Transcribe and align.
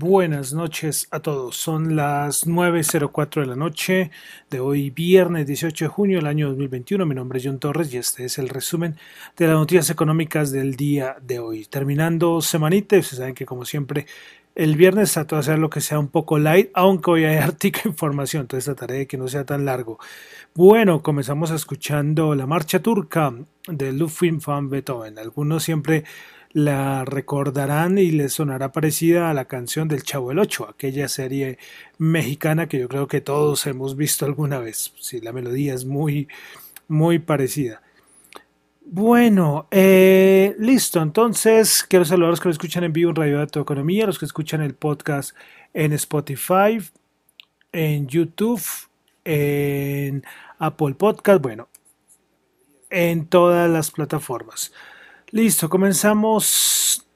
Buenas 0.00 0.52
noches 0.52 1.08
a 1.10 1.18
todos. 1.18 1.56
Son 1.56 1.96
las 1.96 2.46
9.04 2.46 3.40
de 3.40 3.46
la 3.48 3.56
noche 3.56 4.12
de 4.48 4.60
hoy, 4.60 4.90
viernes 4.90 5.44
18 5.48 5.86
de 5.86 5.88
junio 5.88 6.18
del 6.18 6.28
año 6.28 6.46
2021. 6.50 7.04
Mi 7.04 7.16
nombre 7.16 7.40
es 7.40 7.44
John 7.44 7.58
Torres 7.58 7.92
y 7.92 7.96
este 7.96 8.24
es 8.24 8.38
el 8.38 8.48
resumen 8.48 8.94
de 9.36 9.48
las 9.48 9.56
noticias 9.56 9.90
económicas 9.90 10.52
del 10.52 10.76
día 10.76 11.16
de 11.20 11.40
hoy. 11.40 11.64
Terminando 11.64 12.40
semanita, 12.40 12.96
ustedes 12.96 13.18
saben 13.18 13.34
que 13.34 13.44
como 13.44 13.64
siempre 13.64 14.06
el 14.54 14.76
viernes 14.76 15.14
trato 15.14 15.34
de 15.34 15.40
hacer 15.40 15.58
lo 15.58 15.68
que 15.68 15.80
sea 15.80 15.98
un 15.98 16.06
poco 16.06 16.38
light, 16.38 16.70
aunque 16.74 17.10
hoy 17.10 17.24
hay 17.24 17.36
artículo 17.38 17.90
información, 17.90 18.42
entonces 18.42 18.66
trataré 18.66 18.98
de 18.98 19.06
que 19.08 19.18
no 19.18 19.26
sea 19.26 19.44
tan 19.44 19.64
largo. 19.64 19.98
Bueno, 20.54 21.02
comenzamos 21.02 21.50
escuchando 21.50 22.36
la 22.36 22.46
marcha 22.46 22.78
turca 22.78 23.34
de 23.66 23.92
Ludwig 23.92 24.40
van 24.46 24.70
Beethoven. 24.70 25.18
Algunos 25.18 25.64
siempre 25.64 26.04
la 26.52 27.04
recordarán 27.04 27.98
y 27.98 28.10
les 28.10 28.34
sonará 28.34 28.72
parecida 28.72 29.30
a 29.30 29.34
la 29.34 29.46
canción 29.46 29.88
del 29.88 30.02
Chavo 30.02 30.32
el 30.32 30.38
Ocho, 30.38 30.68
aquella 30.68 31.08
serie 31.08 31.58
mexicana 31.98 32.68
que 32.68 32.78
yo 32.78 32.88
creo 32.88 33.06
que 33.06 33.20
todos 33.20 33.66
hemos 33.66 33.96
visto 33.96 34.24
alguna 34.24 34.58
vez. 34.58 34.92
Sí, 34.98 35.20
la 35.20 35.32
melodía 35.32 35.74
es 35.74 35.84
muy, 35.84 36.28
muy 36.88 37.18
parecida. 37.18 37.82
Bueno, 38.90 39.68
eh, 39.70 40.56
listo. 40.58 41.02
Entonces, 41.02 41.84
quiero 41.86 42.06
saludar 42.06 42.28
a 42.28 42.30
los 42.30 42.40
que 42.40 42.48
escuchan 42.48 42.84
en 42.84 42.92
vivo 42.94 43.10
en 43.10 43.16
Radio 43.16 43.38
Dato 43.38 43.60
Economía, 43.60 44.04
a 44.04 44.06
los 44.06 44.18
que 44.18 44.24
escuchan 44.24 44.62
el 44.62 44.74
podcast 44.74 45.36
en 45.74 45.92
Spotify, 45.92 46.78
en 47.70 48.06
YouTube, 48.08 48.62
en 49.26 50.24
Apple 50.58 50.94
Podcast, 50.94 51.42
bueno, 51.42 51.68
en 52.88 53.26
todas 53.26 53.68
las 53.70 53.90
plataformas. 53.90 54.72
Listo, 55.30 55.68
comenzamos 55.68 57.06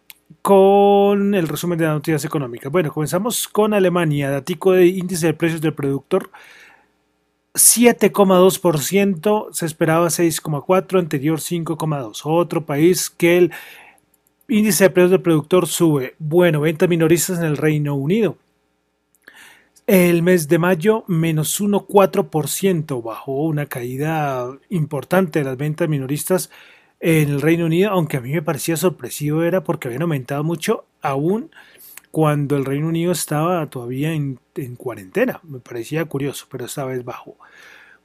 con 0.43 1.34
el 1.34 1.49
resumen 1.49 1.78
de 1.78 1.87
las 1.87 1.95
noticias 1.95 2.23
económicas. 2.27 2.71
Bueno, 2.71 2.93
comenzamos 2.93 3.49
con 3.49 3.73
Alemania, 3.73 4.28
datico 4.28 4.73
de 4.73 4.87
índice 4.87 5.28
de 5.28 5.34
precios 5.34 5.62
del 5.62 5.73
productor 5.73 6.31
7,2%, 7.55 9.49
se 9.53 9.65
esperaba 9.65 10.09
6,4%, 10.09 10.99
anterior 10.99 11.39
5,2%. 11.39 12.21
Otro 12.25 12.67
país 12.67 13.09
que 13.09 13.39
el 13.39 13.53
índice 14.47 14.84
de 14.84 14.91
precios 14.91 15.12
del 15.12 15.23
productor 15.23 15.67
sube. 15.67 16.15
Bueno, 16.19 16.61
ventas 16.61 16.91
minoristas 16.91 17.39
en 17.39 17.47
el 17.47 17.56
Reino 17.56 17.94
Unido. 17.94 18.37
El 19.87 20.23
mes 20.23 20.49
de 20.49 20.59
mayo, 20.59 21.05
menos 21.06 21.59
1,4%, 21.62 23.03
bajó 23.03 23.44
una 23.44 23.65
caída 23.65 24.49
importante 24.69 25.39
de 25.39 25.47
las 25.47 25.56
ventas 25.56 25.89
minoristas 25.89 26.50
en 27.02 27.30
el 27.30 27.40
Reino 27.40 27.66
Unido, 27.66 27.90
aunque 27.90 28.16
a 28.16 28.20
mí 28.20 28.32
me 28.32 28.42
parecía 28.42 28.76
sorpresivo, 28.76 29.42
era 29.42 29.64
porque 29.64 29.88
habían 29.88 30.02
aumentado 30.02 30.44
mucho 30.44 30.86
aún 31.02 31.50
cuando 32.12 32.56
el 32.56 32.64
Reino 32.64 32.86
Unido 32.86 33.10
estaba 33.10 33.66
todavía 33.66 34.12
en, 34.12 34.38
cuarentena. 34.76 35.40
Me 35.42 35.58
parecía 35.58 36.04
curioso, 36.04 36.46
pero 36.48 36.66
esta 36.66 36.84
vez 36.84 37.04
bajó. 37.04 37.36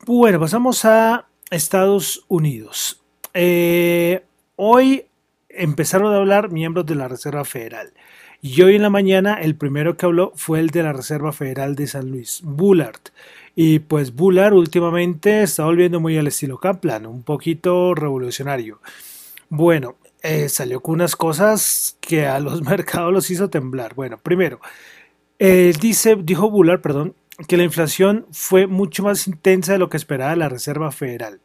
Bueno, 0.07 0.39
pasamos 0.39 0.83
a 0.85 1.27
Estados 1.51 2.25
Unidos. 2.27 3.03
Eh, 3.35 4.23
hoy 4.55 5.05
empezaron 5.47 6.11
a 6.11 6.17
hablar 6.17 6.49
miembros 6.49 6.87
de 6.87 6.95
la 6.95 7.07
Reserva 7.07 7.45
Federal. 7.45 7.93
Y 8.41 8.59
hoy 8.63 8.77
en 8.77 8.81
la 8.81 8.89
mañana 8.89 9.35
el 9.35 9.55
primero 9.55 9.95
que 9.95 10.07
habló 10.07 10.31
fue 10.35 10.59
el 10.59 10.71
de 10.71 10.81
la 10.81 10.93
Reserva 10.93 11.33
Federal 11.33 11.75
de 11.75 11.85
San 11.85 12.09
Luis, 12.09 12.41
Bullard. 12.43 13.01
Y 13.59 13.79
pues 13.79 14.13
Bullard 14.13 14.53
últimamente 14.53 15.41
está 15.41 15.65
volviendo 15.65 15.99
muy 15.99 16.15
al 16.15 16.27
estilo 16.27 16.59
Kaplan, 16.59 17.07
un 17.07 17.23
poquito 17.23 17.95
revolucionario. 17.95 18.79
Bueno, 19.49 19.95
eh, 20.21 20.47
salió 20.47 20.79
con 20.81 20.93
unas 20.93 21.15
cosas 21.15 21.97
que 21.99 22.27
a 22.27 22.39
los 22.39 22.61
mercados 22.69 23.11
los 23.11 23.31
hizo 23.31 23.49
temblar. 23.49 23.95
Bueno, 23.95 24.19
primero, 24.19 24.59
dice, 25.39 26.17
dijo 26.21 26.51
Bullard, 26.51 26.81
perdón, 26.81 27.15
que 27.47 27.57
la 27.57 27.63
inflación 27.63 28.27
fue 28.31 28.67
mucho 28.67 29.01
más 29.01 29.27
intensa 29.27 29.73
de 29.73 29.79
lo 29.79 29.89
que 29.89 29.97
esperaba 29.97 30.35
la 30.35 30.49
Reserva 30.49 30.91
Federal. 30.91 31.39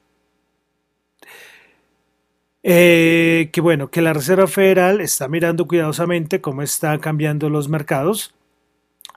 Eh, 2.62 3.48
que 3.54 3.62
bueno, 3.62 3.90
que 3.90 4.02
la 4.02 4.12
Reserva 4.12 4.48
Federal 4.48 5.00
está 5.00 5.28
mirando 5.28 5.66
cuidadosamente 5.66 6.42
cómo 6.42 6.60
están 6.60 7.00
cambiando 7.00 7.48
los 7.48 7.70
mercados 7.70 8.34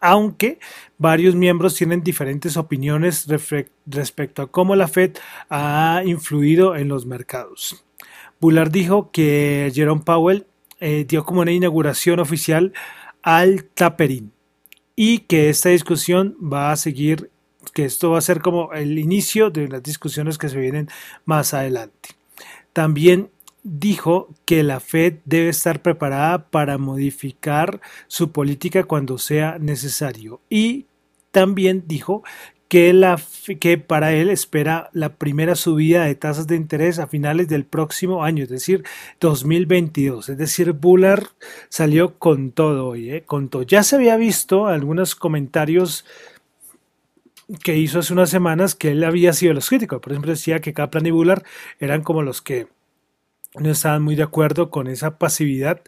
aunque 0.06 0.60
varios 1.00 1.34
miembros 1.34 1.74
tienen 1.74 2.04
diferentes 2.04 2.58
opiniones 2.58 3.26
respecto 3.88 4.44
a 4.44 4.52
cómo 4.52 4.76
la 4.76 4.88
Fed 4.88 5.18
ha 5.50 6.04
influido 6.06 6.76
en 6.76 6.90
los 6.90 7.08
mercados. 7.08 7.84
Bullard 8.40 8.70
dijo 8.70 9.10
que 9.12 9.72
Jerome 9.74 10.04
Powell 10.06 10.46
eh, 10.80 11.06
dio 11.08 11.26
como 11.26 11.42
una 11.42 11.52
inauguración 11.52 12.20
oficial 12.20 12.72
al 13.24 13.64
tapering 13.64 14.32
y 14.96 15.20
que 15.20 15.50
esta 15.50 15.70
discusión 15.70 16.38
va 16.40 16.72
a 16.72 16.76
seguir, 16.76 17.32
que 17.74 17.86
esto 17.86 18.12
va 18.12 18.20
a 18.20 18.22
ser 18.22 18.42
como 18.42 18.74
el 18.74 19.00
inicio 19.00 19.50
de 19.50 19.68
las 19.68 19.82
discusiones 19.82 20.38
que 20.38 20.50
se 20.50 20.60
vienen 20.60 20.88
más 21.26 21.56
adelante. 21.56 22.10
También 22.74 23.32
dijo 23.66 24.30
que 24.46 24.62
la 24.62 24.80
Fed 24.80 25.16
debe 25.26 25.50
estar 25.50 25.82
preparada 25.82 26.50
para 26.50 26.78
modificar 26.78 27.82
su 28.08 28.32
política 28.32 28.84
cuando 28.84 29.18
sea 29.18 29.58
necesario 29.60 30.40
y 30.50 30.86
también 31.32 31.84
dijo 31.88 32.24
que, 32.68 32.94
la, 32.94 33.20
que 33.60 33.80
para 33.80 34.14
él 34.14 34.30
espera 34.30 34.90
la 34.94 35.16
primera 35.16 35.56
subida 35.56 36.06
de 36.06 36.14
tasas 36.14 36.46
de 36.46 36.56
interés 36.56 37.00
a 37.00 37.08
finales 37.08 37.48
del 37.48 37.66
próximo 37.66 38.24
año, 38.24 38.44
es 38.44 38.50
decir, 38.50 38.84
2022. 39.20 40.30
Es 40.30 40.38
decir, 40.38 40.72
Bullard 40.74 41.26
salió 41.70 42.20
con 42.20 42.52
todo 42.52 42.88
hoy, 42.88 43.12
¿eh? 43.12 43.24
con 43.24 43.50
todo. 43.50 43.64
Ya 43.64 43.82
se 43.84 43.96
había 43.96 44.16
visto 44.16 44.68
algunos 44.68 45.16
comentarios 45.16 46.06
que 47.64 47.78
hizo 47.78 48.00
hace 48.00 48.14
unas 48.14 48.30
semanas 48.30 48.76
que 48.76 48.92
él 48.92 49.04
había 49.04 49.34
sido 49.34 49.54
los 49.54 49.70
críticos. 49.70 50.00
Por 50.00 50.12
ejemplo, 50.12 50.32
decía 50.32 50.62
que 50.62 50.74
Kaplan 50.74 51.06
y 51.06 51.12
Bullard 51.12 51.44
eran 51.80 52.02
como 52.02 52.22
los 52.22 52.42
que 52.42 52.68
no 53.60 53.72
estaban 53.72 54.04
muy 54.04 54.16
de 54.16 54.24
acuerdo 54.24 54.70
con 54.70 54.88
esa 54.88 55.18
pasividad 55.18 55.82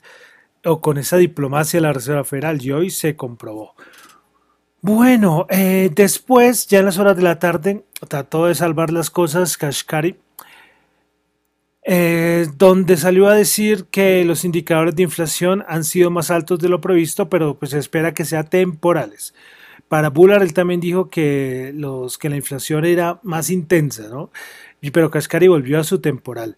o 0.63 0.81
con 0.81 0.97
esa 0.97 1.17
diplomacia 1.17 1.77
de 1.77 1.81
la 1.81 1.93
Reserva 1.93 2.23
Federal 2.23 2.61
y 2.61 2.71
hoy 2.71 2.89
se 2.89 3.15
comprobó. 3.15 3.75
Bueno, 4.81 5.47
eh, 5.49 5.89
después, 5.93 6.67
ya 6.67 6.79
en 6.79 6.85
las 6.85 6.99
horas 6.99 7.17
de 7.17 7.23
la 7.23 7.39
tarde, 7.39 7.83
trató 8.07 8.45
de 8.45 8.55
salvar 8.55 8.91
las 8.91 9.09
cosas 9.09 9.57
Kashkari, 9.57 10.17
eh, 11.83 12.47
donde 12.57 12.97
salió 12.97 13.27
a 13.27 13.35
decir 13.35 13.85
que 13.85 14.23
los 14.25 14.45
indicadores 14.45 14.95
de 14.95 15.03
inflación 15.03 15.63
han 15.67 15.83
sido 15.83 16.11
más 16.11 16.29
altos 16.31 16.59
de 16.59 16.69
lo 16.69 16.81
previsto, 16.81 17.29
pero 17.29 17.57
pues 17.57 17.71
se 17.71 17.79
espera 17.79 18.13
que 18.13 18.25
sean 18.25 18.49
temporales. 18.49 19.33
Para 19.87 20.09
Bullard, 20.09 20.43
él 20.43 20.53
también 20.53 20.81
dijo 20.81 21.09
que, 21.09 21.71
los, 21.73 22.17
que 22.17 22.29
la 22.29 22.35
inflación 22.35 22.85
era 22.85 23.19
más 23.23 23.49
intensa, 23.49 24.09
¿no? 24.09 24.31
Pero 24.91 25.09
Kashkari 25.09 25.47
volvió 25.47 25.79
a 25.79 25.83
su 25.83 25.99
temporal. 26.01 26.57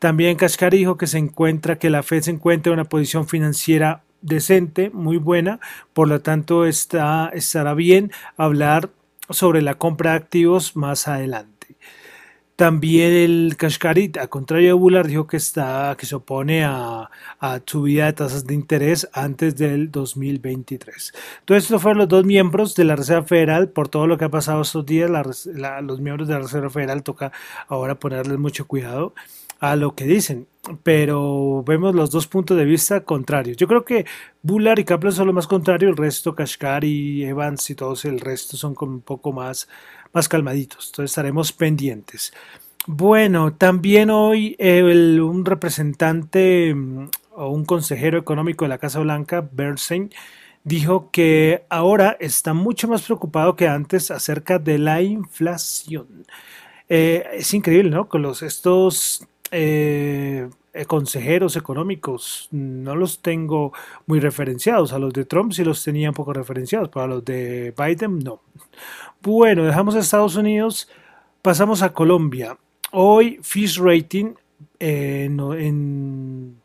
También 0.00 0.38
Kashkari 0.38 0.78
dijo 0.78 0.96
que 0.96 1.06
se 1.06 1.18
encuentra, 1.18 1.78
que 1.78 1.90
la 1.90 2.02
Fed 2.02 2.22
se 2.22 2.30
encuentra 2.30 2.72
en 2.72 2.80
una 2.80 2.88
posición 2.88 3.28
financiera 3.28 4.02
decente, 4.22 4.88
muy 4.90 5.18
buena, 5.18 5.60
por 5.92 6.08
lo 6.08 6.22
tanto 6.22 6.64
está, 6.64 7.30
estará 7.34 7.74
bien 7.74 8.10
hablar 8.38 8.88
sobre 9.28 9.60
la 9.60 9.74
compra 9.74 10.12
de 10.12 10.16
activos 10.16 10.74
más 10.74 11.06
adelante. 11.06 11.76
También 12.56 13.12
el 13.12 13.56
Kashkari, 13.58 14.12
a 14.18 14.26
contrario 14.28 14.68
de 14.68 14.72
Bullard, 14.72 15.06
dijo 15.06 15.26
que, 15.26 15.36
está, 15.36 15.94
que 15.98 16.06
se 16.06 16.14
opone 16.14 16.64
a, 16.64 17.10
a 17.38 17.60
subida 17.66 18.06
de 18.06 18.12
tasas 18.14 18.46
de 18.46 18.54
interés 18.54 19.06
antes 19.12 19.56
del 19.56 19.90
2023. 19.90 21.12
Entonces, 21.40 21.64
estos 21.64 21.82
fueron 21.82 21.98
los 21.98 22.08
dos 22.08 22.24
miembros 22.24 22.74
de 22.74 22.84
la 22.84 22.96
Reserva 22.96 23.26
Federal. 23.26 23.68
Por 23.68 23.88
todo 23.88 24.06
lo 24.06 24.16
que 24.16 24.26
ha 24.26 24.30
pasado 24.30 24.62
estos 24.62 24.84
días, 24.86 25.10
los 25.10 26.00
miembros 26.00 26.26
de 26.28 26.34
la 26.34 26.40
Reserva 26.40 26.70
Federal 26.70 27.02
toca 27.02 27.32
ahora 27.68 27.94
ponerles 27.98 28.38
mucho 28.38 28.66
cuidado 28.66 29.14
a 29.60 29.76
lo 29.76 29.94
que 29.94 30.04
dicen, 30.04 30.48
pero 30.82 31.62
vemos 31.64 31.94
los 31.94 32.10
dos 32.10 32.26
puntos 32.26 32.56
de 32.56 32.64
vista 32.64 33.04
contrarios. 33.04 33.58
Yo 33.58 33.68
creo 33.68 33.84
que 33.84 34.06
Bullard 34.42 34.78
y 34.78 34.84
Kaplan 34.84 35.12
son 35.12 35.26
lo 35.26 35.32
más 35.34 35.46
contrario, 35.46 35.90
el 35.90 35.96
resto, 35.96 36.34
Kashkari, 36.34 37.24
Evans 37.24 37.68
y 37.68 37.74
todos 37.74 38.06
el 38.06 38.20
resto 38.20 38.56
son 38.56 38.74
como 38.74 38.92
un 38.92 39.02
poco 39.02 39.32
más, 39.32 39.68
más 40.12 40.28
calmaditos, 40.28 40.88
entonces 40.88 41.10
estaremos 41.10 41.52
pendientes. 41.52 42.32
Bueno, 42.86 43.52
también 43.52 44.08
hoy 44.08 44.56
un 44.58 45.44
representante 45.44 46.74
mm, 46.74 47.10
o 47.32 47.48
un 47.50 47.66
consejero 47.66 48.18
económico 48.18 48.64
de 48.64 48.70
la 48.70 48.78
Casa 48.78 49.00
Blanca, 49.00 49.46
Bernstein, 49.52 50.10
dijo 50.64 51.10
que 51.10 51.64
ahora 51.68 52.16
está 52.20 52.54
mucho 52.54 52.88
más 52.88 53.02
preocupado 53.02 53.56
que 53.56 53.68
antes 53.68 54.10
acerca 54.10 54.58
de 54.58 54.78
la 54.78 55.02
inflación. 55.02 56.26
Eh, 56.88 57.24
es 57.34 57.52
increíble, 57.54 57.90
¿no? 57.90 58.08
Con 58.08 58.22
los, 58.22 58.42
estos 58.42 59.26
eh, 59.50 60.48
eh, 60.72 60.84
consejeros 60.84 61.56
económicos 61.56 62.48
no 62.52 62.94
los 62.94 63.20
tengo 63.20 63.72
muy 64.06 64.20
referenciados. 64.20 64.92
A 64.92 64.98
los 64.98 65.12
de 65.12 65.24
Trump 65.24 65.52
sí 65.52 65.64
los 65.64 65.82
tenía 65.82 66.10
un 66.10 66.14
poco 66.14 66.32
referenciados, 66.32 66.88
pero 66.88 67.04
a 67.04 67.08
los 67.08 67.24
de 67.24 67.74
Biden 67.76 68.20
no. 68.20 68.40
Bueno, 69.22 69.64
dejamos 69.64 69.94
a 69.94 70.00
Estados 70.00 70.36
Unidos, 70.36 70.88
pasamos 71.42 71.82
a 71.82 71.92
Colombia. 71.92 72.56
Hoy 72.92 73.38
Fish 73.42 73.78
Rating 73.78 74.34
en, 74.78 76.60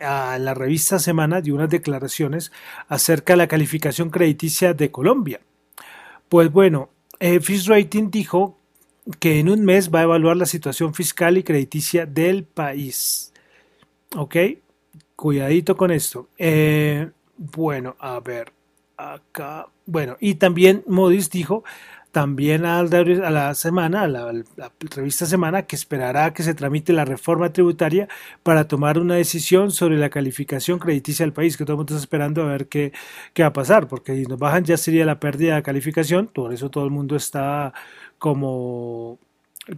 a 0.00 0.38
la 0.38 0.54
revista 0.54 0.98
Semana 0.98 1.40
dio 1.40 1.54
unas 1.54 1.70
declaraciones 1.70 2.52
acerca 2.88 3.32
de 3.34 3.38
la 3.38 3.48
calificación 3.48 4.10
crediticia 4.10 4.74
de 4.74 4.90
Colombia. 4.90 5.40
Pues 6.28 6.52
bueno, 6.52 6.90
eh, 7.20 7.40
Fitch 7.40 7.66
Rating 7.66 8.10
dijo 8.10 8.57
que 9.18 9.38
en 9.38 9.48
un 9.48 9.64
mes 9.64 9.92
va 9.92 10.00
a 10.00 10.04
evaluar 10.04 10.36
la 10.36 10.46
situación 10.46 10.94
fiscal 10.94 11.38
y 11.38 11.42
crediticia 11.42 12.06
del 12.06 12.44
país. 12.44 13.32
¿Ok? 14.16 14.36
Cuidadito 15.16 15.76
con 15.76 15.90
esto. 15.90 16.28
Eh, 16.38 17.08
bueno, 17.36 17.96
a 17.98 18.20
ver, 18.20 18.52
acá. 18.96 19.68
Bueno, 19.86 20.16
y 20.20 20.34
también 20.34 20.84
Modis 20.86 21.30
dijo 21.30 21.64
también 22.10 22.64
a 22.64 22.82
la 22.82 23.54
semana, 23.54 24.02
a 24.02 24.08
la, 24.08 24.32
revista 24.94 25.26
Semana, 25.26 25.62
que 25.66 25.76
esperará 25.76 26.32
que 26.32 26.42
se 26.42 26.54
tramite 26.54 26.92
la 26.92 27.04
reforma 27.04 27.52
tributaria 27.52 28.08
para 28.42 28.66
tomar 28.66 28.98
una 28.98 29.14
decisión 29.14 29.70
sobre 29.70 29.98
la 29.98 30.08
calificación 30.10 30.78
crediticia 30.78 31.24
del 31.24 31.32
país, 31.32 31.56
que 31.56 31.64
todo 31.64 31.74
el 31.74 31.78
mundo 31.78 31.94
está 31.94 32.02
esperando 32.04 32.42
a 32.42 32.46
ver 32.46 32.66
qué, 32.68 32.92
qué 33.34 33.42
va 33.42 33.48
a 33.48 33.52
pasar, 33.52 33.88
porque 33.88 34.16
si 34.16 34.22
nos 34.24 34.38
bajan 34.38 34.64
ya 34.64 34.76
sería 34.76 35.04
la 35.04 35.20
pérdida 35.20 35.56
de 35.56 35.62
calificación, 35.62 36.26
por 36.26 36.52
eso 36.52 36.70
todo 36.70 36.84
el 36.84 36.90
mundo 36.90 37.14
está 37.14 37.74
como, 38.18 39.18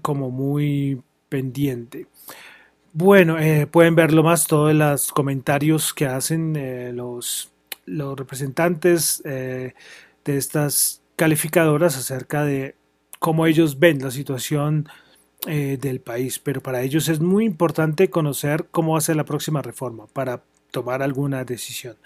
como 0.02 0.31
muy 0.31 1.00
pendiente. 1.28 2.06
Bueno, 2.92 3.38
eh, 3.38 3.66
pueden 3.66 3.94
verlo 3.94 4.22
más 4.22 4.46
todos 4.46 4.75
los 4.75 5.12
comentarios 5.12 5.94
que 5.94 6.06
hacen 6.06 6.56
eh, 6.56 6.92
los, 6.92 7.52
los 7.87 8.19
representantes 8.19 9.22
eh, 9.25 9.75
de 10.25 10.37
estas 10.37 11.02
calificadoras 11.14 11.96
acerca 11.96 12.44
de 12.44 12.75
cómo 13.20 13.46
ellos 13.46 13.78
ven 13.78 14.02
la 14.02 14.10
situación 14.10 14.88
del 15.46 16.00
país. 16.02 16.38
Pero 16.38 16.60
para 16.60 16.82
ellos 16.82 17.08
es 17.08 17.20
muy 17.20 17.46
importante 17.46 18.10
conocer 18.10 18.66
cómo 18.70 18.92
va 18.92 18.98
a 18.98 19.02
ser 19.02 19.16
la 19.16 19.25
próxima 19.25 19.62
reforma 19.62 20.06
para 20.06 20.42
tomar 20.70 21.02
alguna 21.02 21.44
decisión. 21.44 21.96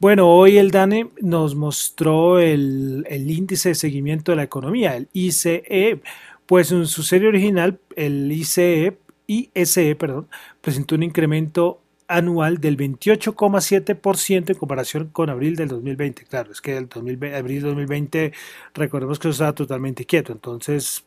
Bueno, 0.00 0.28
hoy 0.28 0.58
el 0.58 0.70
DANE 0.70 1.10
nos 1.20 1.54
mostró 1.54 2.38
el, 2.38 3.06
índice 3.10 3.70
de 3.70 3.74
seguimiento 3.74 4.32
de 4.32 4.36
la 4.36 4.42
economía, 4.42 4.96
el 4.96 5.08
ICE, 5.12 6.00
pues 6.46 6.72
en 6.72 6.86
su 6.86 7.02
serie 7.02 7.28
original, 7.28 7.78
el 7.96 8.30
ICE, 8.30 8.98
ISE, 9.26 9.94
perdón, 9.94 10.28
presentó 10.60 10.96
un 10.96 11.04
incremento 11.04 11.80
anual 12.08 12.58
del 12.58 12.76
28,7% 12.76 14.50
en 14.50 14.58
comparación 14.58 15.08
con 15.08 15.30
abril 15.30 15.56
del 15.56 15.68
2020. 15.68 16.24
Claro, 16.24 16.52
es 16.52 16.60
que 16.60 16.76
el 16.76 16.88
2020, 16.88 17.36
abril 17.36 17.62
del 17.62 17.70
2020, 17.70 18.32
recordemos 18.74 19.18
que 19.18 19.28
estaba 19.28 19.54
totalmente 19.54 20.04
quieto, 20.04 20.32
entonces 20.32 21.04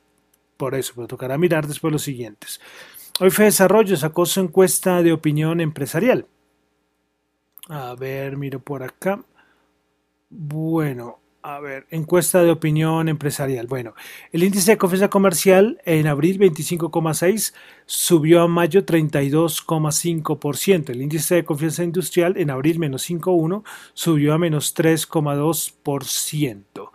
por 0.56 0.74
eso, 0.74 0.94
pero 0.96 1.08
tocará 1.08 1.38
mirar 1.38 1.68
después 1.68 1.92
los 1.92 2.02
siguientes. 2.02 2.60
Hoy 3.20 3.30
Fue 3.30 3.46
Desarrollo 3.46 3.96
sacó 3.96 4.26
su 4.26 4.40
encuesta 4.40 5.04
de 5.04 5.12
opinión 5.12 5.62
empresarial. 5.62 6.26
A 7.70 7.96
ver, 7.96 8.38
miro 8.38 8.60
por 8.60 8.84
acá. 8.84 9.24
Bueno, 10.30 11.20
a 11.42 11.60
ver, 11.60 11.88
encuesta 11.92 12.42
de 12.44 12.52
opinión 12.52 13.10
empresarial. 13.10 13.68
Bueno, 13.68 13.94
el 14.32 14.44
índice 14.44 14.72
de 14.72 14.78
confianza 14.78 15.10
comercial 15.10 15.82
en 15.86 16.08
abril 16.08 16.40
25,6 16.40 17.54
subió 17.86 18.42
a 18.42 18.48
mayo 18.48 18.86
32,5%. 18.86 20.90
El 20.90 21.02
índice 21.02 21.36
de 21.36 21.44
confianza 21.46 21.84
industrial 21.84 22.38
en 22.38 22.50
abril 22.52 22.80
menos 22.80 23.10
5,1 23.10 23.64
subió 23.94 24.34
a 24.34 24.38
menos 24.38 24.76
3,2%. 24.76 26.92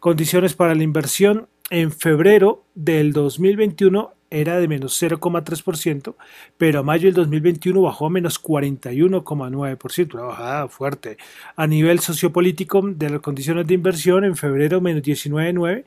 Condiciones 0.00 0.54
para 0.54 0.74
la 0.74 0.82
inversión 0.82 1.48
en 1.70 1.92
febrero 1.92 2.64
del 2.74 3.12
2021 3.12 4.14
era 4.30 4.58
de 4.58 4.68
menos 4.68 5.00
0,3%, 5.02 6.14
pero 6.56 6.80
a 6.80 6.82
mayo 6.82 7.06
del 7.06 7.14
2021 7.14 7.82
bajó 7.82 8.06
a 8.06 8.10
menos 8.10 8.42
41,9%, 8.42 10.14
una 10.14 10.22
bajada 10.22 10.68
fuerte. 10.68 11.16
A 11.56 11.66
nivel 11.66 12.00
sociopolítico 12.00 12.80
de 12.82 13.10
las 13.10 13.20
condiciones 13.20 13.66
de 13.66 13.74
inversión, 13.74 14.24
en 14.24 14.36
febrero 14.36 14.80
menos 14.80 15.02
19,9% 15.02 15.84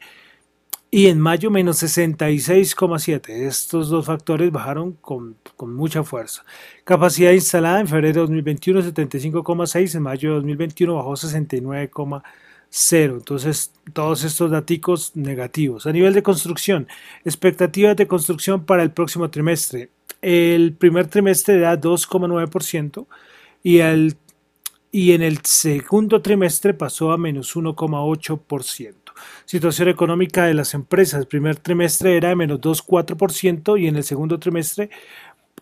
y 0.92 1.08
en 1.08 1.20
mayo 1.20 1.50
menos 1.50 1.82
66,7%. 1.82 3.28
Estos 3.28 3.90
dos 3.90 4.06
factores 4.06 4.52
bajaron 4.52 4.92
con, 4.94 5.36
con, 5.56 5.74
mucha 5.74 6.04
fuerza. 6.04 6.46
Capacidad 6.84 7.32
instalada 7.32 7.80
en 7.80 7.88
febrero 7.88 8.14
de 8.14 8.20
2021 8.28 8.82
75,6%, 8.82 9.96
en 9.96 10.04
mayo 10.04 10.30
de 10.30 10.36
2021 10.36 10.94
bajó 10.94 11.14
69,7% 11.14 12.22
cero. 12.76 13.18
Entonces, 13.18 13.72
todos 13.94 14.24
estos 14.24 14.50
datos 14.50 15.16
negativos. 15.16 15.86
A 15.86 15.92
nivel 15.92 16.14
de 16.14 16.24
construcción, 16.24 16.88
expectativas 17.24 17.96
de 17.96 18.08
construcción 18.08 18.66
para 18.66 18.82
el 18.82 18.92
próximo 18.92 19.30
trimestre. 19.30 19.92
El 20.24 20.74
primer 20.74 21.08
trimestre 21.08 21.60
da 21.60 21.80
2,9% 21.80 23.06
y, 23.62 23.80
y 24.92 25.12
en 25.12 25.22
el 25.22 25.40
segundo 25.46 26.22
trimestre 26.24 26.74
pasó 26.74 27.12
a 27.12 27.18
menos 27.18 27.56
1,8%. 27.56 28.96
Situación 29.46 29.90
económica 29.90 30.46
de 30.46 30.56
las 30.56 30.74
empresas. 30.74 31.20
El 31.20 31.28
primer 31.28 31.58
trimestre 31.58 32.18
era 32.18 32.30
de 32.30 32.36
menos 32.36 32.60
2,4% 32.60 33.80
y 33.80 33.88
en 33.88 33.98
el 33.98 34.04
segundo 34.04 34.40
trimestre 34.40 34.90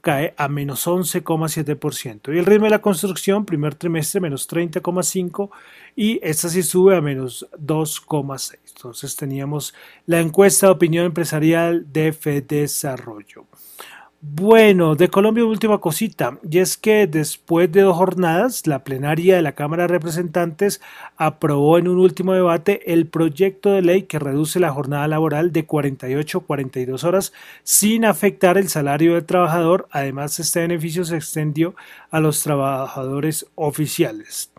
cae 0.01 0.33
a 0.37 0.47
menos 0.47 0.87
11,7%. 0.87 2.33
Y 2.33 2.39
el 2.39 2.45
ritmo 2.45 2.65
de 2.65 2.71
la 2.71 2.81
construcción, 2.81 3.45
primer 3.45 3.75
trimestre, 3.75 4.19
menos 4.19 4.49
30,5% 4.49 5.49
y 5.95 6.19
esta 6.23 6.49
sí 6.49 6.63
sube 6.63 6.95
a 6.95 7.01
menos 7.01 7.47
2,6%. 7.57 8.57
Entonces 8.75 9.15
teníamos 9.15 9.73
la 10.07 10.19
encuesta 10.19 10.67
de 10.67 10.73
opinión 10.73 11.05
empresarial 11.05 11.91
de 11.91 12.11
Desarrollo. 12.47 13.45
Bueno, 14.23 14.93
de 14.93 15.09
Colombia 15.09 15.43
última 15.45 15.79
cosita, 15.79 16.37
y 16.47 16.59
es 16.59 16.77
que 16.77 17.07
después 17.07 17.71
de 17.71 17.81
dos 17.81 17.97
jornadas, 17.97 18.67
la 18.67 18.83
plenaria 18.83 19.35
de 19.35 19.41
la 19.41 19.53
Cámara 19.53 19.83
de 19.83 19.87
Representantes 19.87 20.79
aprobó 21.17 21.79
en 21.79 21.87
un 21.87 21.97
último 21.97 22.33
debate 22.33 22.93
el 22.93 23.07
proyecto 23.07 23.71
de 23.71 23.81
ley 23.81 24.03
que 24.03 24.19
reduce 24.19 24.59
la 24.59 24.69
jornada 24.69 25.07
laboral 25.07 25.51
de 25.51 25.65
48 25.65 26.37
a 26.37 26.41
42 26.43 27.03
horas 27.03 27.33
sin 27.63 28.05
afectar 28.05 28.59
el 28.59 28.69
salario 28.69 29.15
del 29.15 29.25
trabajador. 29.25 29.87
Además, 29.89 30.39
este 30.39 30.59
beneficio 30.59 31.03
se 31.03 31.15
extendió 31.15 31.73
a 32.11 32.19
los 32.19 32.43
trabajadores 32.43 33.47
oficiales. 33.55 34.51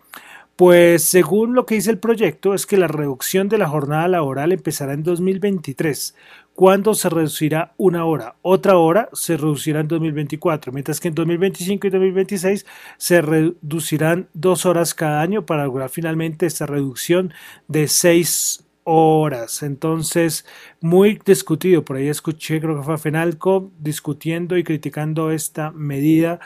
Pues 0.55 1.03
según 1.03 1.55
lo 1.55 1.65
que 1.65 1.75
dice 1.75 1.89
el 1.89 1.97
proyecto 1.97 2.53
es 2.53 2.67
que 2.67 2.77
la 2.77 2.87
reducción 2.87 3.49
de 3.49 3.57
la 3.57 3.67
jornada 3.67 4.07
laboral 4.07 4.51
empezará 4.51 4.93
en 4.93 5.01
2023 5.01 6.15
¿Cuándo 6.55 6.93
se 6.93 7.09
reducirá 7.09 7.73
una 7.77 8.05
hora? 8.05 8.35
Otra 8.43 8.77
hora 8.77 9.09
se 9.13 9.37
reducirá 9.37 9.79
en 9.79 9.87
2024, 9.87 10.71
mientras 10.71 10.99
que 10.99 11.07
en 11.07 11.15
2025 11.15 11.87
y 11.87 11.89
2026 11.89 12.65
se 12.97 13.21
reducirán 13.23 14.29
dos 14.33 14.67
horas 14.67 14.93
cada 14.93 15.21
año 15.21 15.47
para 15.47 15.65
lograr 15.65 15.89
finalmente 15.89 16.45
esta 16.45 16.67
reducción 16.67 17.33
de 17.67 17.87
seis 17.87 18.63
horas. 18.83 19.63
Entonces, 19.63 20.45
muy 20.79 21.19
discutido. 21.25 21.83
Por 21.83 21.97
ahí 21.97 22.07
escuché, 22.07 22.61
creo 22.61 22.77
que 22.77 22.83
fue 22.83 22.99
Fenalco, 22.99 23.71
discutiendo 23.79 24.55
y 24.55 24.63
criticando 24.63 25.31
esta 25.31 25.71
medida 25.71 26.39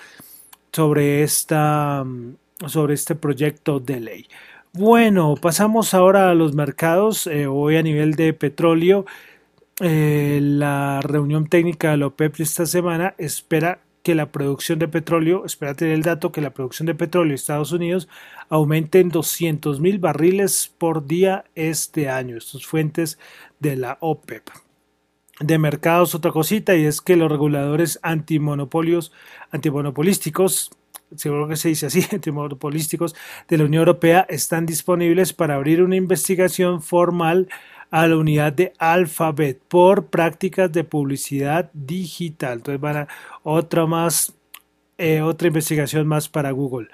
sobre, 0.71 1.23
esta, 1.23 2.05
sobre 2.65 2.93
este 2.93 3.15
proyecto 3.15 3.81
de 3.81 3.99
ley. 3.99 4.27
Bueno, 4.71 5.35
pasamos 5.35 5.93
ahora 5.93 6.29
a 6.29 6.35
los 6.35 6.53
mercados. 6.53 7.27
Eh, 7.27 7.47
hoy 7.47 7.75
a 7.75 7.83
nivel 7.83 8.13
de 8.13 8.31
petróleo 8.33 9.05
eh, 9.79 10.39
la 10.41 11.01
reunión 11.01 11.47
técnica 11.47 11.91
de 11.91 11.97
la 11.97 12.07
OPEP 12.07 12.39
esta 12.39 12.65
semana 12.65 13.13
espera 13.17 13.81
que 14.01 14.15
la 14.15 14.31
producción 14.31 14.79
de 14.79 14.87
petróleo, 14.87 15.45
espera 15.45 15.75
tener 15.75 15.93
el 15.93 16.01
dato 16.01 16.31
que 16.31 16.41
la 16.41 16.51
producción 16.51 16.87
de 16.87 16.95
petróleo 16.95 17.31
de 17.31 17.35
Estados 17.35 17.71
Unidos 17.73 18.07
aumente 18.49 19.01
en 19.01 19.09
200 19.09 19.79
mil 19.79 19.99
barriles 19.99 20.73
por 20.77 21.05
día 21.05 21.43
este 21.55 22.09
año. 22.09 22.37
Estas 22.37 22.65
fuentes 22.65 23.19
de 23.59 23.75
la 23.75 23.97
OPEP. 23.99 24.49
De 25.39 25.59
mercados, 25.59 26.15
otra 26.15 26.31
cosita, 26.31 26.75
y 26.75 26.85
es 26.85 27.01
que 27.01 27.15
los 27.15 27.29
reguladores 27.29 27.99
antimonopolios, 28.01 29.11
antimonopolísticos, 29.51 30.71
seguro 31.15 31.47
que 31.47 31.55
se 31.55 31.69
dice 31.69 31.85
así, 31.87 32.03
antimonopolísticos 32.11 33.13
de 33.47 33.57
la 33.57 33.65
Unión 33.65 33.81
Europea 33.81 34.25
están 34.29 34.65
disponibles 34.65 35.33
para 35.33 35.55
abrir 35.55 35.83
una 35.83 35.97
investigación 35.97 36.81
formal 36.81 37.49
a 37.91 38.07
la 38.07 38.17
unidad 38.17 38.53
de 38.53 38.73
Alphabet 38.77 39.59
por 39.67 40.07
prácticas 40.07 40.71
de 40.71 40.83
publicidad 40.83 41.69
digital. 41.73 42.57
Entonces 42.57 42.81
van 42.81 42.97
a 42.97 43.07
otra 43.43 43.85
más, 43.85 44.33
eh, 44.97 45.21
otra 45.21 45.47
investigación 45.47 46.07
más 46.07 46.27
para 46.29 46.51
Google. 46.51 46.87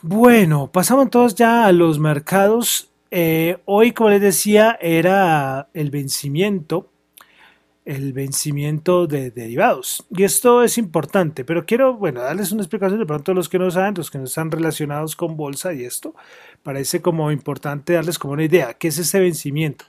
Bueno, 0.00 0.70
pasamos 0.72 1.04
entonces 1.04 1.36
ya 1.36 1.66
a 1.66 1.72
los 1.72 1.98
mercados. 1.98 2.90
Eh, 3.10 3.58
hoy, 3.66 3.92
como 3.92 4.10
les 4.10 4.20
decía, 4.20 4.78
era 4.80 5.68
el 5.74 5.90
vencimiento 5.90 6.91
el 7.84 8.12
vencimiento 8.12 9.06
de 9.06 9.30
derivados. 9.30 10.04
Y 10.10 10.22
esto 10.22 10.62
es 10.62 10.78
importante, 10.78 11.44
pero 11.44 11.66
quiero, 11.66 11.94
bueno, 11.94 12.20
darles 12.20 12.52
una 12.52 12.62
explicación 12.62 13.00
de 13.00 13.06
pronto 13.06 13.32
a 13.32 13.34
los 13.34 13.48
que 13.48 13.58
no 13.58 13.70
saben, 13.70 13.94
los 13.96 14.10
que 14.10 14.18
no 14.18 14.24
están 14.24 14.50
relacionados 14.50 15.16
con 15.16 15.36
bolsa 15.36 15.72
y 15.72 15.84
esto, 15.84 16.14
parece 16.62 17.02
como 17.02 17.32
importante 17.32 17.94
darles 17.94 18.18
como 18.18 18.34
una 18.34 18.44
idea, 18.44 18.74
¿qué 18.74 18.88
es 18.88 18.98
ese 18.98 19.18
vencimiento? 19.18 19.84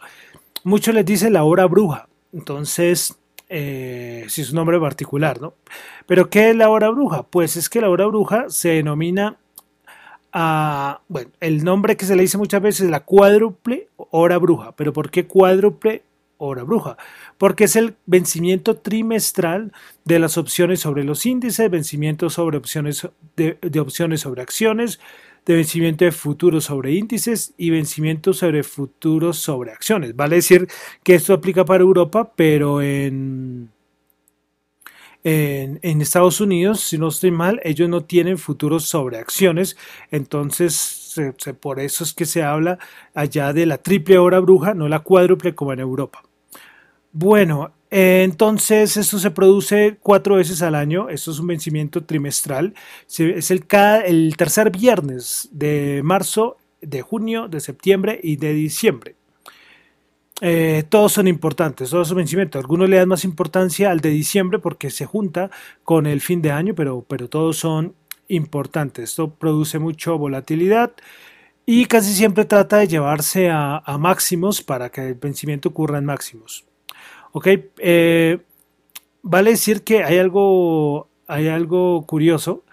Muchos 0.63 0.95
les 0.95 1.05
dice 1.05 1.29
la 1.29 1.43
hora 1.43 1.65
bruja, 1.65 2.07
entonces 2.31 3.15
eh, 3.49 4.25
si 4.29 4.41
es 4.41 4.49
un 4.49 4.55
nombre 4.55 4.79
particular, 4.79 5.39
¿no? 5.39 5.53
Pero 6.07 6.29
¿qué 6.29 6.49
es 6.49 6.55
la 6.55 6.69
hora 6.69 6.89
bruja? 6.89 7.23
Pues 7.23 7.55
es 7.55 7.69
que 7.69 7.81
la 7.81 7.89
hora 7.89 8.07
bruja 8.07 8.45
se 8.49 8.69
denomina 8.69 9.37
a, 10.31 11.01
bueno, 11.07 11.29
el 11.39 11.63
nombre 11.63 11.95
que 11.95 12.05
se 12.05 12.15
le 12.15 12.23
dice 12.23 12.39
muchas 12.39 12.61
veces 12.63 12.85
es 12.85 12.89
la 12.89 13.01
cuádruple 13.01 13.89
hora 13.95 14.39
bruja. 14.39 14.71
¿Pero 14.75 14.91
por 14.91 15.11
qué 15.11 15.27
cuádruple 15.27 16.01
hora 16.37 16.63
bruja? 16.63 16.97
Porque 17.37 17.65
es 17.65 17.75
el 17.75 17.95
vencimiento 18.05 18.77
trimestral 18.77 19.71
de 20.05 20.19
las 20.19 20.37
opciones 20.37 20.79
sobre 20.79 21.03
los 21.03 21.25
índices, 21.25 21.69
vencimiento 21.69 22.29
sobre 22.29 22.57
opciones 22.57 23.07
de, 23.35 23.57
opciones 23.79 24.21
sobre 24.21 24.41
acciones, 24.41 24.99
de 25.45 25.55
vencimiento 25.55 26.05
de 26.05 26.11
futuros 26.11 26.65
sobre 26.65 26.93
índices 26.93 27.53
y 27.57 27.69
vencimiento 27.69 28.33
sobre 28.33 28.63
futuros 28.63 29.37
sobre 29.37 29.71
acciones. 29.71 30.15
Vale 30.15 30.37
decir 30.37 30.67
que 31.03 31.15
esto 31.15 31.33
aplica 31.33 31.65
para 31.65 31.83
Europa, 31.83 32.33
pero 32.35 32.81
en, 32.81 33.69
en, 35.23 36.01
Estados 36.01 36.41
Unidos, 36.41 36.81
si 36.81 36.97
no 36.97 37.07
estoy 37.07 37.31
mal, 37.31 37.61
ellos 37.63 37.89
no 37.89 38.03
tienen 38.03 38.37
futuros 38.37 38.85
sobre 38.85 39.17
acciones, 39.17 39.77
entonces 40.11 41.02
por 41.59 41.79
eso 41.79 42.03
es 42.03 42.13
que 42.13 42.25
se 42.25 42.43
habla 42.43 42.79
allá 43.13 43.53
de 43.53 43.65
la 43.65 43.77
triple 43.77 44.17
hora 44.17 44.39
bruja, 44.39 44.73
no 44.73 44.87
la 44.87 44.99
cuádruple 44.99 45.55
como 45.55 45.73
en 45.73 45.79
Europa. 45.79 46.23
Bueno, 47.11 47.71
entonces, 47.95 48.97
esto 48.97 49.19
se 49.19 49.29
produce 49.29 49.97
cuatro 50.01 50.37
veces 50.37 50.63
al 50.63 50.73
año. 50.73 51.09
Esto 51.09 51.29
es 51.29 51.37
un 51.37 51.45
vencimiento 51.45 52.03
trimestral. 52.03 52.73
Es 53.07 53.51
el, 53.51 54.35
tercer 54.35 54.71
viernes 54.71 55.47
de 55.51 56.01
marzo, 56.03 56.57
de 56.81 57.03
junio, 57.03 57.47
de 57.47 57.59
septiembre 57.59 58.19
y 58.23 58.37
de 58.37 58.53
diciembre. 58.53 59.15
Eh, 60.41 60.85
todos 60.89 61.11
son 61.11 61.27
importantes, 61.27 61.91
todos 61.91 62.07
son 62.07 62.17
vencimientos. 62.17 62.59
Algunos 62.59 62.89
le 62.89 62.97
dan 62.97 63.09
más 63.09 63.25
importancia 63.25 63.91
al 63.91 63.99
de 63.99 64.09
diciembre 64.09 64.57
porque 64.57 64.89
se 64.89 65.05
junta 65.05 65.51
con 65.83 66.07
el 66.07 66.19
fin 66.19 66.41
de 66.41 66.49
año, 66.49 66.73
pero, 66.73 67.05
pero 67.07 67.29
todos 67.29 67.57
son 67.57 67.93
importantes. 68.35 69.11
Esto 69.11 69.33
produce 69.33 69.79
mucha 69.79 70.11
volatilidad 70.11 70.93
y 71.65 71.85
casi 71.85 72.13
siempre 72.13 72.45
trata 72.45 72.77
de 72.77 72.87
llevarse 72.87 73.49
a, 73.49 73.81
máximos 73.99 74.61
para 74.61 74.89
que 74.89 75.09
el 75.09 75.13
vencimiento 75.15 75.69
ocurra 75.69 75.97
en 75.97 76.05
máximos. 76.05 76.65
Ok, 77.31 77.47
eh, 77.79 78.39
vale 79.21 79.51
decir 79.51 79.83
que 79.83 80.03
hay 80.03 80.17
algo, 80.17 81.09
hay 81.27 81.47
algo 81.47 82.05
curioso 82.05 82.63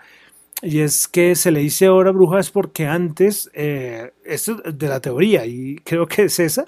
y 0.62 0.81
es 0.81 1.09
que 1.09 1.35
se 1.35 1.50
le 1.50 1.61
dice 1.61 1.88
hora 1.88 2.11
bruja 2.11 2.40
es 2.40 2.50
porque 2.50 2.87
antes, 2.87 3.50
eh, 3.55 4.12
esto 4.25 4.61
es 4.64 4.76
de 4.76 4.88
la 4.88 5.00
teoría 5.00 5.47
y 5.47 5.76
creo 5.85 6.07
que 6.07 6.25
es 6.25 6.38
esa, 6.38 6.67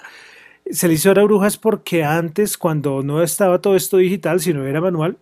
se 0.70 0.86
le 0.88 0.94
dice 0.94 1.10
hora 1.10 1.24
bruja 1.24 1.48
es 1.48 1.58
porque 1.58 2.04
antes 2.04 2.56
cuando 2.56 3.02
no 3.02 3.22
estaba 3.22 3.60
todo 3.60 3.76
esto 3.76 3.98
digital, 3.98 4.40
sino 4.40 4.64
era 4.64 4.80
manual, 4.80 5.18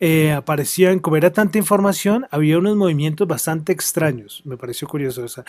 eh, 0.00 0.32
aparecían, 0.32 0.98
como 0.98 1.16
era 1.16 1.32
tanta 1.32 1.58
información, 1.58 2.26
había 2.30 2.58
unos 2.58 2.76
movimientos 2.76 3.26
bastante 3.26 3.72
extraños. 3.72 4.42
Me 4.44 4.56
pareció 4.56 4.88
curioso. 4.88 5.24
esa. 5.24 5.44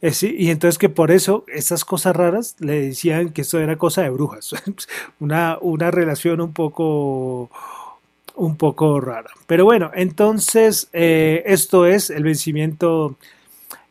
Eh, 0.00 0.12
y 0.22 0.50
entonces 0.50 0.78
que 0.78 0.88
por 0.88 1.10
eso 1.10 1.44
esas 1.48 1.84
cosas 1.84 2.14
raras 2.14 2.54
le 2.60 2.80
decían 2.80 3.30
que 3.30 3.42
esto 3.42 3.58
era 3.58 3.76
cosa 3.76 4.02
de 4.02 4.10
brujas. 4.10 4.54
una, 5.20 5.58
una 5.60 5.90
relación 5.90 6.40
un 6.40 6.52
poco 6.52 7.50
un 8.38 8.56
poco 8.56 9.00
rara. 9.00 9.30
Pero 9.46 9.64
bueno, 9.64 9.90
entonces 9.94 10.88
eh, 10.92 11.42
esto 11.46 11.86
es 11.86 12.08
el 12.08 12.22
vencimiento 12.22 13.16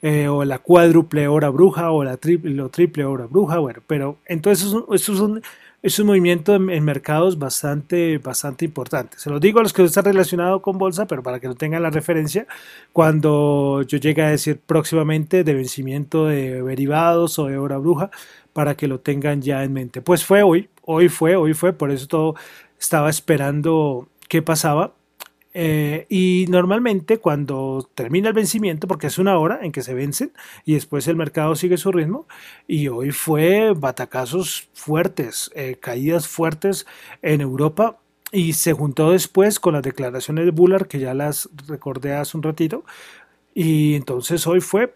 eh, 0.02 0.28
o 0.30 0.46
la 0.46 0.60
cuádruple 0.60 1.28
hora 1.28 1.50
bruja 1.50 1.92
o 1.92 2.04
la 2.04 2.18
triple, 2.18 2.70
triple 2.70 3.04
hora 3.04 3.26
bruja. 3.26 3.60
Bueno, 3.60 3.82
pero 3.86 4.18
entonces 4.26 4.68
eso 4.68 4.86
es 4.94 5.10
un, 5.10 5.16
es 5.16 5.20
un 5.20 5.42
movimiento 6.04 6.56
en, 6.56 6.84
mercados 6.84 7.40
bastante, 7.40 8.18
bastante 8.18 8.66
importante. 8.66 9.18
Se 9.20 9.30
lo 9.30 9.40
digo 9.40 9.60
a 9.60 9.64
los 9.64 9.74
que 9.74 9.84
están 9.84 10.06
relacionados 10.06 10.62
con 10.62 10.78
bolsa, 10.78 11.08
pero 11.08 11.24
para 11.24 11.40
que 11.40 11.48
no 11.48 11.56
tengan 11.56 11.84
la 11.84 11.90
referencia, 11.90 12.48
cuando 12.94 13.82
yo 13.84 13.98
llegue 13.98 14.22
a 14.22 14.30
decir 14.30 14.60
próximamente 14.66 15.44
de 15.44 15.54
vencimiento 15.54 16.26
de 16.26 16.62
derivados 16.64 17.40
o 17.40 17.46
de 17.48 17.58
hora 17.58 17.78
bruja, 17.78 18.12
para 18.54 18.76
que 18.76 18.88
lo 18.88 19.00
tengan 19.00 19.42
ya 19.42 19.64
en 19.64 19.74
mente. 19.74 20.02
Pues 20.02 20.26
fue 20.26 20.42
hoy, 20.44 20.70
hoy 20.84 21.10
fue, 21.10 21.36
hoy 21.36 21.54
fue, 21.54 21.74
por 21.74 21.92
eso 21.92 22.08
todo 22.08 22.36
estaba 22.80 23.10
esperando 23.10 24.08
qué 24.28 24.42
pasaba. 24.42 24.94
Eh, 25.60 26.06
y 26.08 26.46
normalmente 26.50 27.18
cuando 27.18 27.90
termina 27.96 28.28
el 28.28 28.36
vencimiento, 28.36 28.88
porque 28.88 29.08
es 29.08 29.18
una 29.18 29.40
hora 29.40 29.62
en 29.64 29.72
que 29.72 29.82
se 29.82 29.96
vencen 29.96 30.32
y 30.66 30.76
después 30.76 31.08
el 31.08 31.16
mercado 31.16 31.56
sigue 31.56 31.78
su 31.78 31.92
ritmo, 31.92 32.28
y 32.68 32.90
hoy 32.90 33.10
fue 33.10 33.74
batacazos 33.76 34.70
fuertes, 34.74 35.50
eh, 35.56 35.76
caídas 35.80 36.28
fuertes 36.28 36.86
en 37.24 37.42
Europa 37.42 37.98
y 38.32 38.54
se 38.54 38.74
juntó 38.74 39.10
después 39.10 39.60
con 39.60 39.74
las 39.74 39.82
declaraciones 39.82 40.46
de 40.46 40.52
Bullard 40.52 40.86
que 40.86 41.00
ya 41.00 41.16
las 41.16 41.50
recordé 41.68 42.14
hace 42.14 42.38
un 42.38 42.44
ratito 42.44 42.84
y 43.56 43.96
entonces 43.96 44.46
hoy 44.46 44.62
fue 44.62 44.94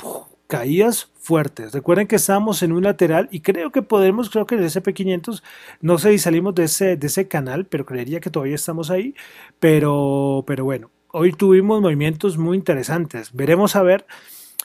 caídas 0.51 1.09
fuertes. 1.17 1.71
Recuerden 1.71 2.07
que 2.07 2.17
estamos 2.17 2.61
en 2.61 2.73
un 2.73 2.83
lateral 2.83 3.29
y 3.31 3.39
creo 3.39 3.71
que 3.71 3.81
podemos, 3.81 4.29
creo 4.29 4.45
que 4.45 4.55
el 4.55 4.65
SP500, 4.65 5.41
no 5.79 5.97
sé 5.97 6.11
si 6.11 6.19
salimos 6.19 6.53
de 6.55 6.65
ese, 6.65 6.97
de 6.97 7.07
ese 7.07 7.29
canal, 7.29 7.67
pero 7.67 7.85
creería 7.85 8.19
que 8.19 8.29
todavía 8.29 8.55
estamos 8.55 8.91
ahí. 8.91 9.15
Pero, 9.61 10.43
pero 10.45 10.65
bueno, 10.65 10.91
hoy 11.13 11.31
tuvimos 11.31 11.79
movimientos 11.79 12.37
muy 12.37 12.57
interesantes. 12.57 13.31
Veremos 13.31 13.77
a 13.77 13.81
ver 13.81 14.05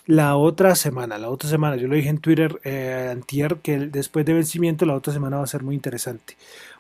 la 0.07 0.35
otra 0.37 0.75
semana. 0.75 1.19
La 1.19 1.31
otra 1.31 1.49
semana, 1.49 1.77
yo 1.77 1.87
lo 1.87 1.95
dije 1.95 2.09
en 2.09 2.19
Twitter 2.19 2.61
eh, 2.65 3.11
antier, 3.13 3.59
que 3.59 3.79
después 3.79 4.27
de 4.27 4.33
vencimiento 4.33 4.87
la 4.87 4.97
otra 4.97 5.13
semana 5.13 5.37
va 5.37 5.45
a 5.45 5.47
ser 5.47 5.63
muy 5.63 5.77
interesante. 5.77 6.37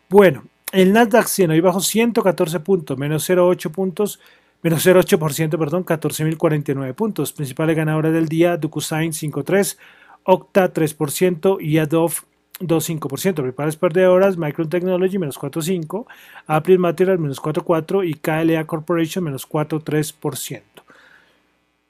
Bueno, 0.08 0.42
el 0.72 0.92
Nasdaq 0.92 1.28
100 1.28 1.52
hoy 1.52 1.60
bajo 1.60 1.78
114 1.78 2.58
puntos, 2.58 2.98
menos 2.98 3.30
0,8 3.30 3.70
puntos 3.70 4.18
menos 4.62 4.86
0,8%, 4.86 5.58
perdón, 5.58 5.84
14.049 5.84 6.94
puntos. 6.94 7.32
Principales 7.32 7.76
ganadoras 7.76 8.12
del 8.12 8.28
día, 8.28 8.56
DocuSign 8.56 9.12
5.3, 9.12 9.76
Octa 10.24 10.72
3% 10.72 11.58
y 11.60 11.78
Adobe 11.78 12.14
2.5%. 12.60 13.34
Principales 13.34 13.76
perdedoras, 13.76 14.36
Micron 14.36 14.68
Technology 14.68 15.18
menos 15.18 15.38
4.5%, 15.38 16.06
Apple 16.46 16.78
Material 16.78 17.18
menos 17.18 17.40
4.4% 17.40 18.08
y 18.08 18.14
KLA 18.14 18.66
Corporation 18.66 19.24
menos 19.24 19.48
4.3%. 19.48 20.62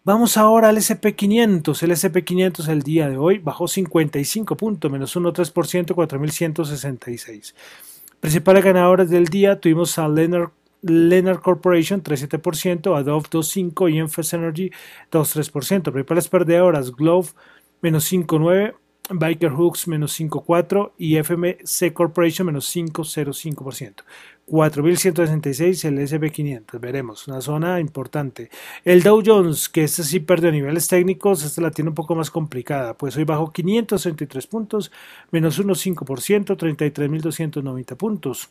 Vamos 0.05 0.37
ahora 0.37 0.69
al 0.69 0.77
SP500. 0.77 1.83
El 1.83 1.91
SP500 1.91 2.69
el 2.69 2.83
día 2.83 3.09
de 3.09 3.17
hoy 3.17 3.39
bajó 3.39 3.67
55 3.67 4.57
puntos, 4.57 4.89
menos 4.89 5.17
1,3%, 5.17 5.95
4.166. 5.95 7.55
Principales 8.21 8.65
ganadoras 8.65 9.11
del 9.11 9.25
día 9.27 9.59
tuvimos 9.59 9.99
a 9.99 10.09
Leonard 10.09 10.51
Leonard 10.83 11.41
Corporation 11.41 12.03
3,7%, 12.03 12.97
Adobe 12.97 13.29
2,5% 13.29 13.93
y 13.93 13.99
Enfas 13.99 14.33
Energy 14.33 14.71
2,3%. 15.11 15.93
Principales 15.93 16.29
perdedoras, 16.29 16.93
Glove 16.93 17.31
menos 17.81 18.11
5,9%, 18.13 18.75
Biker 19.09 19.53
Hooks 19.53 19.87
menos 19.87 20.19
5,4% 20.19 20.93
y 20.99 21.17
FMC 21.17 21.93
Corporation 21.93 22.47
menos 22.47 22.75
5,05%. 22.75 24.03
4.166 24.47 25.85
el 25.85 25.99
SP500, 25.99 26.81
veremos, 26.81 27.27
una 27.27 27.41
zona 27.41 27.81
importante. 27.81 28.49
El 28.85 29.03
Dow 29.03 29.23
Jones, 29.25 29.69
que 29.69 29.85
este 29.85 30.05
sí 30.05 30.21
perdió 30.21 30.53
niveles 30.53 30.87
técnicos, 30.87 31.45
esta 31.45 31.61
la 31.63 31.73
tiene 31.73 31.91
un 31.91 31.95
poco 31.97 32.15
más 32.15 32.31
complicada, 32.31 32.97
pues 32.97 33.17
hoy 33.17 33.25
bajó 33.25 33.53
563 33.53 34.47
puntos, 34.47 34.93
menos 35.33 35.59
1,5%, 35.61 36.57
33.290 36.57 37.97
puntos. 37.97 38.51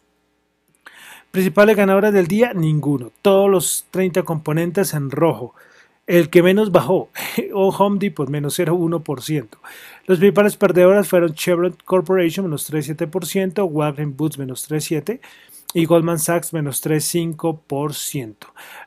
Principales 1.35 1.75
ganadores 1.75 2.13
del 2.13 2.27
día, 2.27 2.53
ninguno. 2.53 3.11
Todos 3.21 3.51
los 3.51 3.87
30 3.91 4.23
componentes 4.23 4.93
en 4.93 5.11
rojo. 5.11 5.53
El 6.07 6.29
que 6.29 6.41
menos 6.41 6.71
bajó, 6.71 7.09
o 7.53 7.75
Home 7.75 7.99
Depot, 7.99 8.29
menos 8.29 8.57
0,1%. 8.57 9.49
Los 10.05 10.19
principales 10.19 10.55
perdedores 10.55 11.09
fueron 11.09 11.33
Chevron 11.33 11.75
Corporation, 11.83 12.45
menos 12.45 12.71
3,7%, 12.71 13.67
Walgreens 13.69 14.15
Boots, 14.15 14.37
menos 14.37 14.71
3,7%, 14.71 15.19
y 15.73 15.83
Goldman 15.83 16.19
Sachs, 16.19 16.53
menos 16.53 16.81
3,5%. 16.81 18.35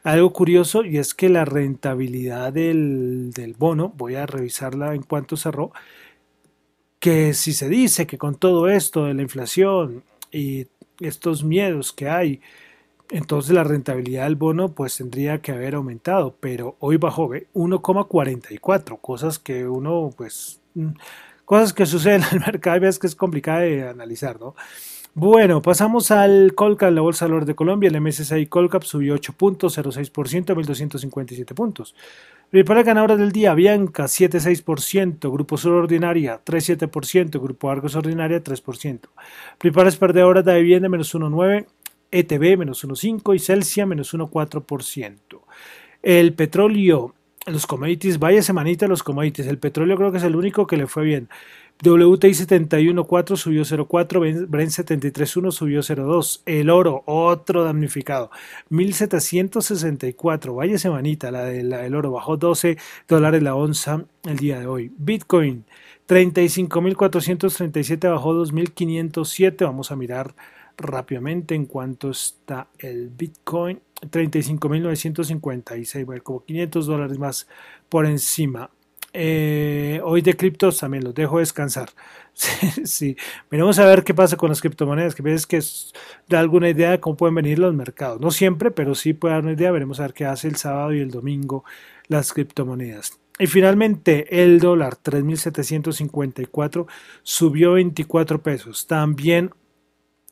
Algo 0.03 0.33
curioso, 0.33 0.87
y 0.87 0.97
es 0.97 1.13
que 1.13 1.29
la 1.29 1.45
rentabilidad 1.45 2.51
del, 2.51 3.31
del 3.35 3.57
bono, 3.59 3.93
voy 3.95 4.15
a 4.15 4.25
revisarla 4.25 4.95
en 4.95 5.03
cuanto 5.03 5.37
cerró, 5.37 5.73
que 6.99 7.35
si 7.35 7.53
se 7.53 7.69
dice 7.69 8.07
que 8.07 8.17
con 8.17 8.37
todo 8.37 8.71
esto 8.71 9.05
de 9.05 9.13
la 9.13 9.21
inflación 9.21 10.03
y 10.33 10.67
estos 11.01 11.45
miedos 11.45 11.93
que 11.93 12.09
hay, 12.09 12.41
entonces 13.11 13.53
la 13.53 13.65
rentabilidad 13.65 14.25
del 14.25 14.37
bono 14.37 14.75
pues 14.75 14.97
tendría 14.97 15.41
que 15.41 15.53
haber 15.53 15.75
aumentado, 15.75 16.37
pero 16.41 16.77
hoy 16.79 16.99
bajó 16.99 17.29
1,44, 17.31 19.01
cosas 19.01 19.39
que 19.39 19.67
uno 19.67 20.11
pues 20.17 20.61
mm, 20.75 20.91
cosas 21.45 21.73
que 21.73 21.87
suceden 21.87 22.23
en 22.31 22.39
el 22.39 22.47
mercado 22.47 22.77
y 22.77 22.81
ves 22.81 22.99
que 22.99 23.07
es 23.07 23.15
complicado 23.15 23.61
de 23.61 23.89
analizar, 23.89 24.39
¿no? 24.39 24.55
Bueno, 25.15 25.63
pasamos 25.63 26.13
al 26.13 26.55
Colcap, 26.55 26.93
la 26.93 27.01
Bolsa 27.01 27.25
de 27.25 27.31
Valores 27.31 27.49
de 27.49 27.57
Colombia. 27.57 27.89
El 27.89 28.01
MSCI 28.01 28.47
Colcap 28.47 28.85
subió 28.85 29.17
8.06% 29.17 30.51
a 30.51 30.55
1.257 30.55 31.55
puntos. 31.55 31.97
Principales 32.51 32.87
ganadoras 32.87 33.19
del 33.19 33.31
día, 33.31 33.53
Bianca 33.53 34.05
7,6%, 34.05 35.31
Grupo 35.31 35.59
Sur 35.59 35.73
Ordinaria 35.75 36.41
3,7%, 36.43 37.39
Grupo 37.43 37.71
Argos 37.71 37.95
Ordinaria 37.95 38.43
3%. 38.43 39.01
Principales 39.59 39.97
perdedoras 39.97 40.47
de 40.47 40.59
vivienda 40.59 40.89
menos 40.89 41.15
1,9%, 41.15 41.67
ETB 42.11 42.57
menos 42.57 42.83
1,5 42.83 43.37
y 43.37 43.39
Celsia 43.39 43.85
menos 43.85 44.15
1,4%. 44.15 45.43
El 46.03 46.33
petróleo, 46.33 47.15
los 47.45 47.67
commodities, 47.67 48.19
vaya 48.19 48.41
semanita 48.41 48.87
los 48.87 49.03
commodities. 49.03 49.47
El 49.47 49.59
petróleo 49.59 49.99
creo 49.99 50.11
que 50.11 50.17
es 50.17 50.25
el 50.25 50.35
único 50.35 50.67
que 50.67 50.79
le 50.79 50.87
fue 50.87 51.05
bien. 51.05 51.29
WTI 51.81 52.31
71.4 52.31 53.37
subió 53.37 53.63
0.4, 53.63 54.49
Brent 54.49 54.71
73.1 54.71 55.53
subió 55.53 55.81
0.2. 55.81 56.41
El 56.45 56.71
oro, 56.71 57.05
otro 57.07 57.63
damnificado, 57.63 58.33
1.764. 58.71 60.57
Vaya 60.57 60.77
semanita 60.77 61.31
la, 61.31 61.45
de, 61.45 61.63
la 61.63 61.79
del 61.79 61.95
oro, 61.95 62.11
bajó 62.11 62.37
12 62.37 62.79
dólares 63.07 63.45
la 63.45 63.55
onza 63.55 64.05
el 64.25 64.39
día 64.39 64.59
de 64.59 64.67
hoy. 64.67 64.91
Bitcoin 64.99 65.67
35.437, 66.09 68.11
bajó 68.11 68.35
2.507. 68.35 69.65
Vamos 69.65 69.93
a 69.93 69.97
mirar 69.97 70.35
rápidamente 70.77 71.55
en 71.55 71.67
cuanto 71.67 72.11
está 72.11 72.67
el 72.79 73.09
Bitcoin. 73.09 73.81
35.956, 74.01 76.05
bueno, 76.05 76.23
como 76.23 76.45
500 76.45 76.87
dólares 76.87 77.19
más 77.19 77.49
por 77.89 78.07
encima. 78.07 78.71
Eh, 79.13 80.01
hoy 80.05 80.21
de 80.21 80.37
criptos 80.37 80.79
también 80.79 81.05
los 81.05 81.15
dejo 81.15 81.39
descansar. 81.39 81.91
sí, 82.85 83.17
Veremos 83.51 83.79
a 83.79 83.87
ver 83.87 84.05
qué 84.05 84.15
pasa 84.15 84.37
con 84.37 84.51
las 84.51 84.61
criptomonedas, 84.61 85.15
que 85.15 85.23
ves 85.23 85.47
que 85.47 85.61
da 86.29 86.41
alguna 86.41 86.69
idea 86.69 86.91
de 86.91 87.01
cómo 87.01 87.17
pueden 87.17 87.35
venir 87.35 87.59
los 87.59 87.75
mercados. 87.75 88.21
No 88.21 88.31
siempre, 88.31 88.71
pero 88.71 88.95
sí 88.95 89.15
puede 89.15 89.35
dar 89.35 89.45
una 89.45 89.53
idea. 89.53 89.71
Veremos 89.73 89.99
a 90.01 90.03
ver 90.03 90.15
qué 90.15 90.25
hace 90.27 90.49
el 90.49 90.57
sábado 90.57 90.93
y 90.93 91.01
el 91.01 91.11
domingo 91.11 91.65
las 92.07 92.33
criptomonedas. 92.33 93.19
Y 93.39 93.47
finalmente 93.47 94.43
el 94.43 94.59
dólar 94.59 94.97
3.754 95.03 96.87
subió 97.23 97.73
24 97.75 98.43
pesos. 98.43 98.87
También 98.87 99.51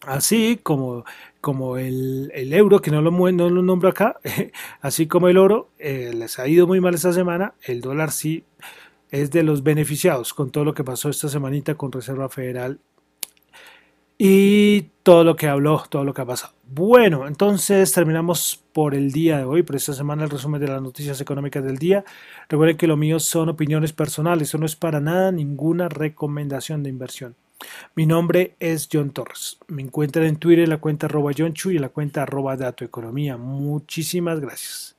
así 0.07 0.59
como, 0.63 1.05
como 1.41 1.77
el, 1.77 2.31
euro, 2.35 2.81
que 2.81 2.91
no 2.91 3.03
lo, 3.03 3.11
no 3.11 3.51
lo 3.51 3.63
nombro 3.63 3.89
acá, 3.89 4.19
así 4.81 5.07
como 5.07 5.29
el 5.29 5.39
oro, 5.39 5.69
eh, 5.79 6.13
les 6.15 6.39
ha 6.39 6.49
ido 6.49 6.67
muy 6.67 6.81
mal 6.81 6.95
esta 6.95 7.13
semana, 7.13 7.55
el 7.63 7.81
dólar 7.81 8.11
sí 8.13 8.45
es 9.11 9.31
de 9.31 9.43
los 9.43 9.63
beneficiados 9.63 10.35
con 10.35 10.51
todo 10.51 10.65
lo 10.65 10.75
que 10.75 10.85
pasó 10.85 11.09
esta 11.09 11.29
semanita 11.29 11.75
con 11.75 11.93
Reserva 11.93 12.29
Federal 12.29 12.81
y 14.19 14.83
todo 15.03 15.25
lo 15.25 15.37
que 15.37 15.47
habló, 15.47 15.85
todo 15.89 16.05
lo 16.05 16.15
que 16.15 16.23
ha 16.23 16.27
pasado. 16.27 16.55
Bueno, 16.65 17.27
entonces 17.27 17.93
terminamos 17.93 18.65
por 18.73 18.95
el 18.95 19.13
día 19.13 19.39
de 19.39 19.45
hoy, 19.45 19.63
por 19.63 19.77
esta 19.77 19.93
semana 19.93 20.25
el 20.25 20.31
resumen 20.31 20.61
de 20.61 20.69
las 20.69 20.83
noticias 20.83 21.21
económicas 21.21 21.63
del 21.63 21.79
día. 21.79 22.05
Recuerden 22.49 22.77
que 22.77 22.87
lo 22.87 22.97
mío 22.97 23.21
son 23.21 23.49
opiniones 23.49 23.93
personales, 23.93 24.49
eso 24.49 24.59
no 24.59 24.67
es 24.67 24.77
para 24.77 25.01
nada 25.01 25.33
ninguna 25.33 25.89
recomendación 25.89 26.83
de 26.83 26.91
inversión. 26.91 27.37
Mi 27.95 28.07
nombre 28.07 28.57
es 28.61 28.89
John 28.93 29.11
Torres. 29.11 29.59
Me 29.69 29.83
encuentran 29.83 30.27
en 30.27 30.37
Twitter 30.37 30.69
la 30.69 30.79
cuenta 30.79 31.07
arroba 31.07 31.33
John 31.37 31.55
Chu 31.55 31.71
y 31.71 31.79
la 31.79 31.89
cuenta 31.89 32.23
arroba 32.23 32.57
Dato 32.57 32.85
Economía. 32.85 33.37
Muchísimas 33.37 34.41
gracias. 34.41 34.96